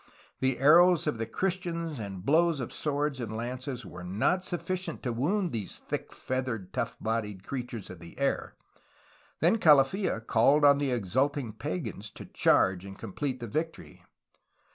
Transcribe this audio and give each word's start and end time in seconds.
The 0.39 0.57
arrows 0.57 1.05
of 1.05 1.19
the 1.19 1.27
Christians 1.27 1.99
and 1.99 2.25
blows 2.25 2.59
of 2.59 2.73
swords 2.73 3.19
and 3.19 3.31
lances 3.37 3.85
were 3.85 4.03
not 4.03 4.43
sufficient 4.43 5.03
to 5.03 5.13
wound 5.13 5.51
these 5.51 5.77
thick 5.77 6.11
feathered 6.11 6.73
tough 6.73 6.97
bodied 6.99 7.43
creatures 7.43 7.87
of 7.91 7.99
the 7.99 8.17
air. 8.17 8.55
Then 9.41 9.59
Calafia 9.59 10.19
called 10.19 10.65
on 10.65 10.79
the 10.79 10.89
exulting 10.89 11.53
pagans 11.53 12.09
to 12.17 12.25
charge 12.25 12.83
and 12.83 12.97
complete 12.97 13.39
the 13.41 13.45
victory. 13.47 14.03